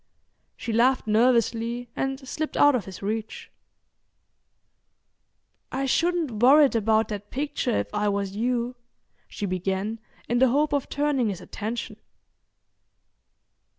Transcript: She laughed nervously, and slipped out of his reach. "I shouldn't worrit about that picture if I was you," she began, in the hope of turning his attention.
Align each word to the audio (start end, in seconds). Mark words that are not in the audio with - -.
She 0.57 0.73
laughed 0.73 1.05
nervously, 1.05 1.87
and 1.95 2.27
slipped 2.27 2.57
out 2.57 2.73
of 2.73 2.85
his 2.85 3.03
reach. 3.03 3.51
"I 5.71 5.85
shouldn't 5.85 6.41
worrit 6.41 6.73
about 6.73 7.09
that 7.09 7.29
picture 7.29 7.77
if 7.77 7.93
I 7.93 8.09
was 8.09 8.35
you," 8.35 8.75
she 9.27 9.45
began, 9.45 9.99
in 10.27 10.39
the 10.39 10.49
hope 10.49 10.73
of 10.73 10.89
turning 10.89 11.29
his 11.29 11.39
attention. 11.39 11.97